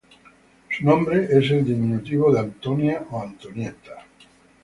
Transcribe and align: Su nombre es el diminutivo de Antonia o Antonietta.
Su 0.67 0.83
nombre 0.83 1.25
es 1.25 1.51
el 1.51 1.63
diminutivo 1.63 2.33
de 2.33 2.39
Antonia 2.39 3.05
o 3.11 3.21
Antonietta. 3.21 4.03